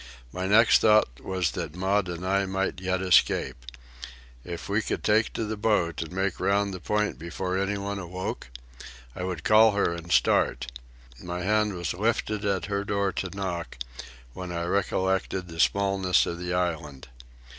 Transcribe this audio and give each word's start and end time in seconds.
My 0.33 0.47
next 0.47 0.81
thought 0.81 1.23
was 1.23 1.51
that 1.51 1.75
Maud 1.75 2.09
and 2.09 2.25
I 2.25 2.47
might 2.47 2.81
yet 2.81 3.03
escape. 3.03 3.63
If 4.43 4.67
we 4.67 4.81
could 4.81 5.03
take 5.03 5.31
to 5.33 5.45
the 5.45 5.55
boat 5.55 6.01
and 6.01 6.11
make 6.11 6.39
round 6.39 6.73
the 6.73 6.79
point 6.79 7.19
before 7.19 7.55
any 7.55 7.77
one 7.77 7.99
awoke? 7.99 8.47
I 9.15 9.21
would 9.21 9.43
call 9.43 9.73
her 9.73 9.93
and 9.93 10.11
start. 10.11 10.71
My 11.21 11.41
hand 11.43 11.75
was 11.75 11.93
lifted 11.93 12.45
at 12.45 12.65
her 12.65 12.83
door 12.83 13.11
to 13.11 13.29
knock, 13.37 13.77
when 14.33 14.51
I 14.51 14.63
recollected 14.63 15.47
the 15.49 15.59
smallness 15.59 16.25
of 16.25 16.39
the 16.39 16.51
island. 16.51 17.07